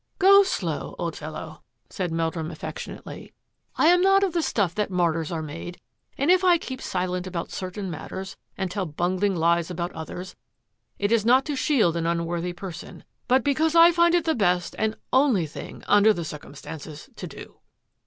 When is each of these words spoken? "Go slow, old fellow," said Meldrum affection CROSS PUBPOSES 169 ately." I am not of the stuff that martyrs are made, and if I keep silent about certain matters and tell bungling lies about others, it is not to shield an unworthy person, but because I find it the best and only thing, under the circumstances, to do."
"Go 0.17 0.41
slow, 0.41 0.95
old 0.97 1.15
fellow," 1.15 1.61
said 1.91 2.11
Meldrum 2.11 2.49
affection 2.49 2.95
CROSS 2.95 3.03
PUBPOSES 3.03 3.19
169 3.75 3.77
ately." 3.77 3.83
I 3.91 3.93
am 3.93 4.01
not 4.01 4.23
of 4.23 4.33
the 4.33 4.41
stuff 4.41 4.73
that 4.73 4.89
martyrs 4.89 5.31
are 5.31 5.43
made, 5.43 5.79
and 6.17 6.31
if 6.31 6.43
I 6.43 6.57
keep 6.57 6.81
silent 6.81 7.27
about 7.27 7.51
certain 7.51 7.91
matters 7.91 8.35
and 8.57 8.71
tell 8.71 8.87
bungling 8.87 9.35
lies 9.35 9.69
about 9.69 9.91
others, 9.93 10.35
it 10.97 11.11
is 11.11 11.23
not 11.23 11.45
to 11.45 11.55
shield 11.55 11.95
an 11.95 12.07
unworthy 12.07 12.51
person, 12.51 13.03
but 13.27 13.43
because 13.43 13.75
I 13.75 13.91
find 13.91 14.15
it 14.15 14.25
the 14.25 14.33
best 14.33 14.75
and 14.79 14.95
only 15.13 15.45
thing, 15.45 15.83
under 15.85 16.13
the 16.13 16.25
circumstances, 16.25 17.07
to 17.15 17.27
do." 17.27 17.59